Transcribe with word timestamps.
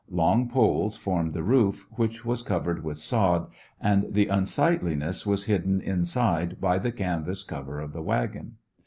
Long 0.09 0.49
poles 0.49 0.97
formed 0.97 1.35
the 1.35 1.43
roof, 1.43 1.87
which 1.91 2.25
was 2.25 2.41
cov 2.41 2.65
ered 2.65 2.81
with 2.81 2.97
sod, 2.97 3.45
and 3.79 4.07
the 4.11 4.29
unsightliness 4.29 5.27
was 5.27 5.45
hidden 5.45 5.79
inside 5.79 6.59
by 6.59 6.79
the 6.79 6.91
canvas 6.91 7.43
cover 7.43 7.79
of 7.79 7.93
the 7.93 8.01
wagon. 8.01 8.55